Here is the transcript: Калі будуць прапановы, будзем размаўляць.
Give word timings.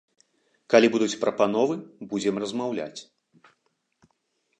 Калі 0.73 0.87
будуць 0.93 1.17
прапановы, 1.25 1.75
будзем 2.13 2.35
размаўляць. 2.45 3.01